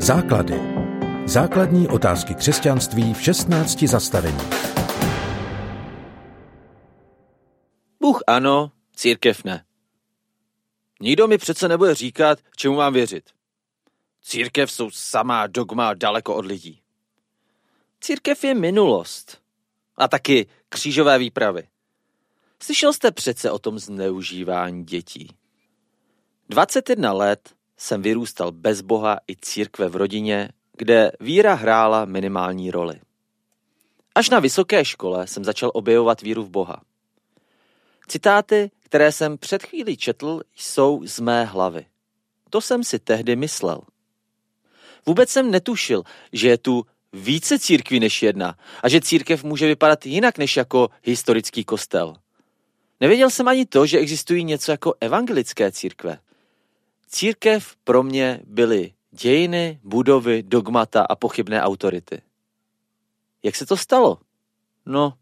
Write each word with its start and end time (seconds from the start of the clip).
Základy. 0.00 0.60
Základní 1.26 1.88
otázky 1.88 2.34
křesťanství 2.34 3.14
v 3.14 3.22
16 3.22 3.82
zastavení. 3.82 4.38
Bůh 8.00 8.20
ano, 8.26 8.72
církev 8.96 9.44
ne. 9.44 9.64
Nikdo 11.00 11.28
mi 11.28 11.38
přece 11.38 11.68
nebude 11.68 11.94
říkat, 11.94 12.38
čemu 12.56 12.76
mám 12.76 12.92
věřit. 12.92 13.30
Církev 14.22 14.72
jsou 14.72 14.90
samá 14.90 15.46
dogma 15.46 15.94
daleko 15.94 16.34
od 16.34 16.46
lidí. 16.46 16.80
Církev 18.00 18.44
je 18.44 18.54
minulost. 18.54 19.42
A 19.96 20.08
taky 20.08 20.46
křížové 20.68 21.18
výpravy. 21.18 21.68
Slyšel 22.62 22.92
jste 22.92 23.10
přece 23.10 23.50
o 23.50 23.58
tom 23.58 23.78
zneužívání 23.78 24.84
dětí. 24.84 25.36
21 26.48 27.12
let 27.12 27.57
jsem 27.78 28.02
vyrůstal 28.02 28.52
bez 28.52 28.80
Boha 28.80 29.18
i 29.30 29.36
církve 29.36 29.88
v 29.88 29.96
rodině, 29.96 30.48
kde 30.76 31.12
víra 31.20 31.54
hrála 31.54 32.04
minimální 32.04 32.70
roli. 32.70 33.00
Až 34.14 34.30
na 34.30 34.40
vysoké 34.40 34.84
škole 34.84 35.26
jsem 35.26 35.44
začal 35.44 35.70
objevovat 35.74 36.22
víru 36.22 36.42
v 36.42 36.50
Boha. 36.50 36.82
Citáty, 38.08 38.70
které 38.80 39.12
jsem 39.12 39.38
před 39.38 39.62
chvílí 39.62 39.96
četl, 39.96 40.40
jsou 40.56 41.02
z 41.06 41.20
mé 41.20 41.44
hlavy. 41.44 41.86
To 42.50 42.60
jsem 42.60 42.84
si 42.84 42.98
tehdy 42.98 43.36
myslel. 43.36 43.80
Vůbec 45.06 45.30
jsem 45.30 45.50
netušil, 45.50 46.02
že 46.32 46.48
je 46.48 46.58
tu 46.58 46.86
více 47.12 47.58
církví 47.58 48.00
než 48.00 48.22
jedna 48.22 48.58
a 48.82 48.88
že 48.88 49.00
církev 49.00 49.44
může 49.44 49.66
vypadat 49.66 50.06
jinak 50.06 50.38
než 50.38 50.56
jako 50.56 50.88
historický 51.02 51.64
kostel. 51.64 52.14
Nevěděl 53.00 53.30
jsem 53.30 53.48
ani 53.48 53.66
to, 53.66 53.86
že 53.86 53.98
existují 53.98 54.44
něco 54.44 54.70
jako 54.70 54.94
evangelické 55.00 55.72
církve. 55.72 56.18
Církev 57.08 57.76
pro 57.84 58.02
mě 58.02 58.40
byly 58.44 58.92
dějiny, 59.10 59.80
budovy, 59.84 60.42
dogmata 60.42 61.02
a 61.02 61.16
pochybné 61.16 61.62
autority. 61.62 62.22
Jak 63.42 63.56
se 63.56 63.66
to 63.66 63.76
stalo? 63.76 64.18
No, 64.86 65.14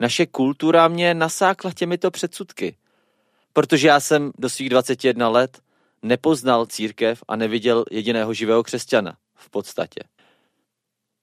naše 0.00 0.26
kultura 0.26 0.88
mě 0.88 1.14
nasákla 1.14 1.72
těmito 1.72 2.10
předsudky. 2.10 2.76
Protože 3.52 3.88
já 3.88 4.00
jsem 4.00 4.32
do 4.38 4.48
svých 4.48 4.68
21 4.68 5.28
let 5.28 5.62
nepoznal 6.02 6.66
církev 6.66 7.22
a 7.28 7.36
neviděl 7.36 7.84
jediného 7.90 8.34
živého 8.34 8.62
křesťana 8.62 9.16
v 9.34 9.50
podstatě. 9.50 10.00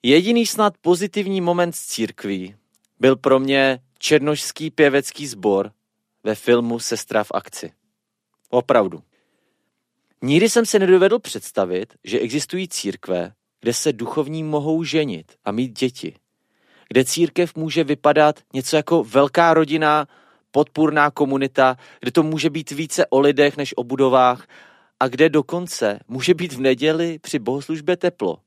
Jediný 0.04 0.46
snad 0.46 0.74
pozitivní 0.82 1.42
moment 1.42 1.76
z 1.76 1.86
církví 1.86 2.56
byl 3.00 3.16
pro 3.16 3.40
mě 3.40 3.80
černožský 4.00 4.72
pěvecký 4.72 5.28
sbor 5.28 5.72
ve 6.24 6.36
filmu 6.36 6.80
Sestra 6.80 7.24
v 7.24 7.32
akci. 7.34 7.74
Opravdu. 8.50 9.04
Nikdy 10.26 10.50
jsem 10.50 10.66
se 10.66 10.80
nedovedl 10.80 11.20
představit, 11.20 11.94
že 12.04 12.20
existují 12.20 12.68
církve, 12.68 13.32
kde 13.62 13.74
se 13.74 13.94
duchovní 13.94 14.44
mohou 14.44 14.84
ženit 14.84 15.32
a 15.46 15.52
mít 15.52 15.80
děti. 15.80 16.16
Kde 16.90 17.06
církev 17.06 17.56
může 17.56 17.84
vypadat 17.84 18.40
něco 18.54 18.76
jako 18.76 19.04
velká 19.04 19.54
rodina, 19.54 20.08
podpůrná 20.52 21.12
komunita, 21.12 21.78
kde 22.00 22.12
to 22.12 22.24
může 22.24 22.50
být 22.50 22.72
více 22.72 23.06
o 23.10 23.20
lidech 23.20 23.58
než 23.58 23.74
o 23.78 23.84
budovách 23.84 24.48
a 25.00 25.08
kde 25.08 25.30
dokonce 25.30 26.00
může 26.08 26.34
být 26.34 26.54
v 26.54 26.60
neděli 26.60 27.20
při 27.20 27.40
bohoslužbě 27.40 27.98
teplo. 27.98 28.38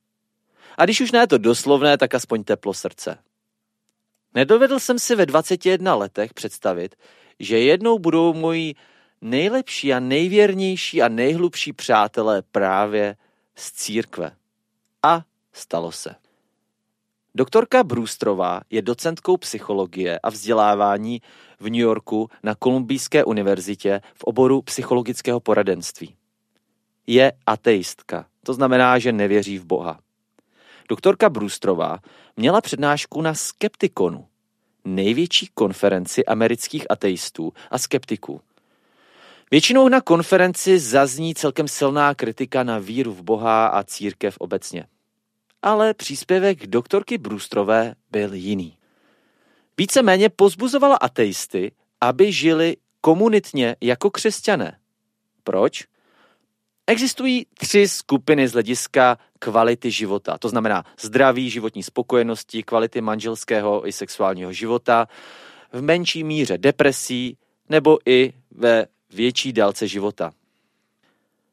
A 0.78 0.84
když 0.84 1.00
už 1.00 1.12
ne 1.12 1.26
to 1.26 1.38
doslovné, 1.38 1.98
tak 1.98 2.14
aspoň 2.14 2.44
teplo 2.44 2.74
srdce. 2.74 3.18
Nedovedl 4.34 4.78
jsem 4.78 4.98
si 4.98 5.14
ve 5.14 5.26
21 5.26 5.94
letech 5.94 6.34
představit, 6.34 6.96
že 7.40 7.58
jednou 7.58 7.98
budou 7.98 8.34
moji 8.34 8.74
nejlepší 9.20 9.94
a 9.94 10.00
nejvěrnější 10.00 11.02
a 11.02 11.08
nejhlubší 11.08 11.72
přátelé 11.72 12.42
právě 12.42 13.16
z 13.54 13.72
církve. 13.72 14.32
A 15.02 15.24
stalo 15.52 15.92
se. 15.92 16.14
Doktorka 17.34 17.84
Brewsterová 17.84 18.60
je 18.70 18.82
docentkou 18.82 19.36
psychologie 19.36 20.18
a 20.18 20.30
vzdělávání 20.30 21.22
v 21.60 21.64
New 21.64 21.80
Yorku 21.80 22.30
na 22.42 22.54
Kolumbijské 22.54 23.24
univerzitě 23.24 24.00
v 24.14 24.24
oboru 24.24 24.62
psychologického 24.62 25.40
poradenství. 25.40 26.14
Je 27.06 27.32
ateistka, 27.46 28.26
to 28.42 28.54
znamená, 28.54 28.98
že 28.98 29.12
nevěří 29.12 29.58
v 29.58 29.64
Boha. 29.64 30.00
Doktorka 30.88 31.30
Brewsterová 31.30 31.98
měla 32.36 32.60
přednášku 32.60 33.22
na 33.22 33.34
Skeptikonu, 33.34 34.26
největší 34.84 35.48
konferenci 35.54 36.24
amerických 36.24 36.90
ateistů 36.90 37.52
a 37.70 37.78
skeptiků. 37.78 38.40
Většinou 39.50 39.88
na 39.88 40.00
konferenci 40.00 40.78
zazní 40.78 41.34
celkem 41.34 41.68
silná 41.68 42.14
kritika 42.14 42.62
na 42.62 42.78
víru 42.78 43.12
v 43.12 43.22
Boha 43.22 43.66
a 43.66 43.84
církev 43.84 44.36
obecně. 44.38 44.86
Ale 45.62 45.94
příspěvek 45.94 46.66
doktorky 46.66 47.18
Brůstrové 47.18 47.94
byl 48.10 48.34
jiný. 48.34 48.78
Víceméně 49.78 50.28
pozbuzovala 50.28 50.96
ateisty, 50.96 51.72
aby 52.00 52.32
žili 52.32 52.76
komunitně 53.00 53.76
jako 53.80 54.10
křesťané. 54.10 54.78
Proč? 55.44 55.84
Existují 56.86 57.46
tři 57.58 57.88
skupiny 57.88 58.48
z 58.48 58.52
hlediska 58.52 59.18
kvality 59.38 59.90
života. 59.90 60.38
To 60.38 60.48
znamená 60.48 60.84
zdraví, 61.00 61.50
životní 61.50 61.82
spokojenosti, 61.82 62.62
kvality 62.62 63.00
manželského 63.00 63.88
i 63.88 63.92
sexuálního 63.92 64.52
života, 64.52 65.06
v 65.72 65.82
menší 65.82 66.24
míře 66.24 66.58
depresí 66.58 67.36
nebo 67.68 67.98
i 68.06 68.32
ve 68.50 68.86
větší 69.10 69.52
délce 69.52 69.88
života. 69.88 70.32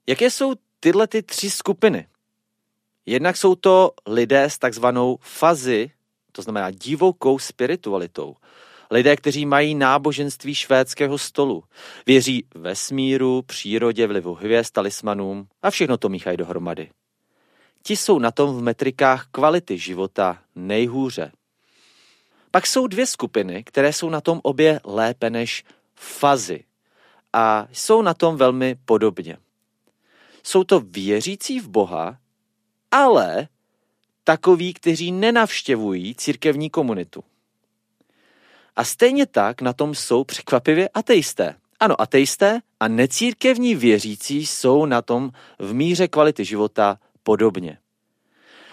Jaké 0.08 0.32
jsou 0.32 0.54
tyhle 0.80 1.08
ty 1.08 1.24
tři 1.24 1.50
skupiny? 1.50 2.08
Jednak 3.06 3.38
jsou 3.38 3.56
to 3.56 3.92
lidé 4.08 4.44
s 4.44 4.58
takzvanou 4.58 5.18
fazy, 5.22 5.92
to 6.32 6.42
znamená 6.42 6.72
divokou 6.72 7.40
spiritualitou. 7.40 8.36
Lidé, 8.92 9.16
kteří 9.16 9.46
mají 9.46 9.76
náboženství 9.76 10.56
švédského 10.56 11.18
stolu. 11.18 11.64
Věří 12.06 12.48
vesmíru, 12.56 13.42
přírodě, 13.42 14.08
vlivu 14.08 14.34
hvězd, 14.34 14.74
talismanům 14.74 15.48
a 15.62 15.70
všechno 15.70 15.98
to 15.98 16.10
míchají 16.10 16.38
dohromady. 16.38 16.90
Ti 17.84 17.96
jsou 17.96 18.20
na 18.20 18.32
tom 18.32 18.58
v 18.58 18.62
metrikách 18.62 19.28
kvality 19.32 19.78
života 19.78 20.42
nejhůře. 20.56 21.32
Pak 22.52 22.68
jsou 22.68 22.88
dvě 22.88 23.06
skupiny, 23.06 23.64
které 23.64 23.94
jsou 23.94 24.10
na 24.10 24.22
tom 24.22 24.40
obě 24.44 24.80
lépe 24.84 25.30
než 25.30 25.64
fazy, 25.96 26.64
a 27.36 27.68
jsou 27.72 28.02
na 28.02 28.14
tom 28.14 28.38
velmi 28.38 28.76
podobně. 28.86 29.38
Jsou 30.44 30.64
to 30.64 30.80
věřící 30.80 31.60
v 31.60 31.68
Boha, 31.68 32.18
ale 32.92 33.48
takoví, 34.24 34.74
kteří 34.74 35.12
nenavštěvují 35.12 36.16
církevní 36.16 36.70
komunitu. 36.70 37.24
A 38.76 38.84
stejně 38.84 39.26
tak 39.26 39.62
na 39.62 39.74
tom 39.74 39.96
jsou 39.96 40.24
překvapivě 40.24 40.90
ateisté. 40.94 41.56
Ano, 41.80 42.02
ateisté 42.02 42.60
a 42.80 42.88
necírkevní 42.88 43.76
věřící 43.76 44.46
jsou 44.46 44.86
na 44.86 45.02
tom 45.02 45.32
v 45.60 45.74
míře 45.74 46.08
kvality 46.08 46.46
života 46.46 47.00
podobně. 47.24 47.78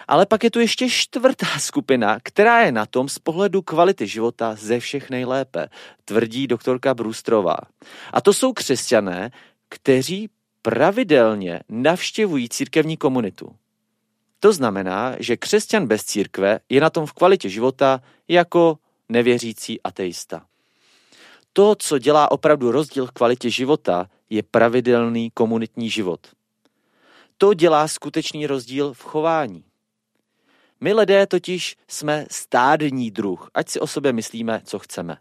Ale 0.08 0.26
pak 0.26 0.44
je 0.44 0.50
tu 0.50 0.60
ještě 0.60 0.90
čtvrtá 0.90 1.46
skupina, 1.58 2.18
která 2.22 2.60
je 2.60 2.72
na 2.72 2.86
tom 2.86 3.08
z 3.08 3.18
pohledu 3.18 3.62
kvality 3.62 4.06
života 4.06 4.54
ze 4.54 4.80
všech 4.80 5.10
nejlépe, 5.10 5.68
tvrdí 6.04 6.46
doktorka 6.46 6.94
Brustrová. 6.94 7.56
A 8.12 8.20
to 8.20 8.32
jsou 8.32 8.52
křesťané, 8.52 9.30
kteří 9.68 10.28
pravidelně 10.62 11.60
navštěvují 11.68 12.48
církevní 12.48 12.96
komunitu. 12.96 13.56
To 14.40 14.52
znamená, 14.52 15.16
že 15.18 15.36
křesťan 15.36 15.86
bez 15.86 16.04
církve 16.04 16.60
je 16.68 16.80
na 16.80 16.90
tom 16.90 17.06
v 17.06 17.12
kvalitě 17.12 17.48
života 17.48 18.00
jako 18.28 18.78
nevěřící 19.08 19.82
ateista. 19.82 20.46
To, 21.52 21.74
co 21.78 21.98
dělá 21.98 22.30
opravdu 22.30 22.72
rozdíl 22.72 23.06
v 23.06 23.10
kvalitě 23.10 23.50
života, 23.50 24.06
je 24.30 24.42
pravidelný 24.42 25.30
komunitní 25.30 25.90
život. 25.90 26.20
To 27.38 27.54
dělá 27.54 27.88
skutečný 27.88 28.46
rozdíl 28.46 28.92
v 28.92 29.02
chování. 29.02 29.64
My 30.82 30.92
lidé 30.92 31.26
totiž 31.26 31.76
jsme 31.88 32.26
stádní 32.30 33.10
druh, 33.10 33.50
ať 33.54 33.68
si 33.68 33.80
o 33.80 33.86
sobě 33.86 34.12
myslíme, 34.12 34.60
co 34.64 34.78
chceme. 34.78 35.16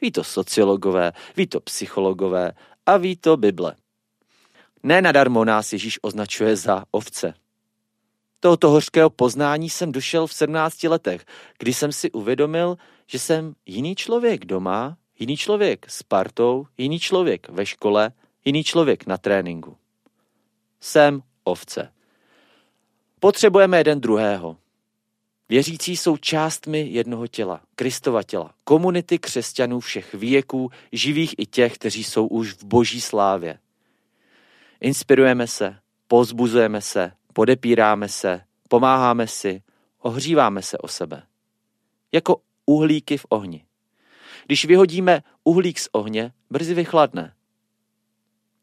Ví 0.00 0.12
to 0.12 0.24
sociologové, 0.24 1.12
ví 1.36 1.46
to 1.46 1.60
psychologové 1.60 2.52
a 2.86 2.96
ví 2.96 3.16
to 3.16 3.36
Bible. 3.36 3.76
Ne 4.82 5.02
nadarmo 5.02 5.44
nás 5.44 5.72
Ježíš 5.72 5.98
označuje 6.02 6.56
za 6.56 6.84
ovce. 6.90 7.34
Tohoto 8.40 8.70
hořkého 8.70 9.10
poznání 9.10 9.70
jsem 9.70 9.92
došel 9.92 10.26
v 10.26 10.34
17 10.34 10.82
letech, 10.82 11.24
kdy 11.58 11.74
jsem 11.74 11.92
si 11.92 12.10
uvědomil, 12.10 12.76
že 13.06 13.18
jsem 13.18 13.54
jiný 13.66 13.94
člověk 13.94 14.44
doma, 14.44 14.96
jiný 15.18 15.36
člověk 15.36 15.86
s 15.90 16.02
partou, 16.02 16.66
jiný 16.78 17.00
člověk 17.00 17.48
ve 17.48 17.66
škole, 17.66 18.12
jiný 18.44 18.64
člověk 18.64 19.06
na 19.06 19.18
tréninku. 19.18 19.76
Jsem 20.80 21.22
ovce. 21.44 21.92
Potřebujeme 23.20 23.78
jeden 23.78 24.00
druhého. 24.00 24.61
Věřící 25.52 25.96
jsou 25.96 26.16
částmi 26.16 26.88
jednoho 26.90 27.26
těla, 27.26 27.60
Kristova 27.74 28.22
těla, 28.22 28.54
komunity 28.64 29.18
křesťanů 29.18 29.80
všech 29.80 30.14
věků, 30.14 30.70
živých 30.92 31.34
i 31.38 31.46
těch, 31.46 31.74
kteří 31.74 32.04
jsou 32.04 32.26
už 32.26 32.52
v 32.52 32.64
boží 32.64 33.00
slávě. 33.00 33.58
Inspirujeme 34.80 35.46
se, 35.46 35.76
pozbuzujeme 36.08 36.80
se, 36.80 37.12
podepíráme 37.32 38.08
se, 38.08 38.40
pomáháme 38.68 39.26
si, 39.26 39.62
ohříváme 39.98 40.62
se 40.62 40.78
o 40.78 40.88
sebe. 40.88 41.22
Jako 42.12 42.40
uhlíky 42.66 43.16
v 43.16 43.26
ohni. 43.28 43.64
Když 44.46 44.64
vyhodíme 44.64 45.22
uhlík 45.44 45.78
z 45.78 45.88
ohně, 45.92 46.32
brzy 46.50 46.74
vychladne. 46.74 47.34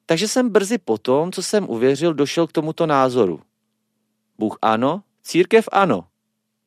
Takže 0.05 0.27
jsem 0.27 0.49
brzy 0.49 0.77
po 0.77 0.97
tom, 0.97 1.31
co 1.31 1.43
jsem 1.43 1.69
uvěřil, 1.69 2.13
došel 2.13 2.47
k 2.47 2.51
tomuto 2.51 2.85
názoru. 2.85 3.41
Bůh 4.37 4.57
ano, 4.61 5.03
církev 5.21 5.69
ano. 5.71 6.09